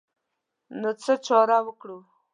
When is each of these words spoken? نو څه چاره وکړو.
نو 0.79 0.89
څه 1.03 1.13
چاره 1.25 1.57
وکړو. 1.65 1.99